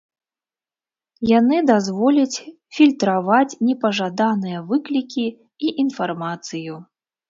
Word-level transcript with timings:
Яны 1.39 1.57
дазволяць 1.71 2.43
фільтраваць 2.79 3.53
непажаданыя 3.71 4.67
выклікі 4.75 5.25
і 5.41 5.67
інфармацыю. 5.89 6.87